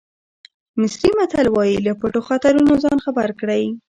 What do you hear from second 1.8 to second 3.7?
له پټو خطرونو ځان خبر کړئ.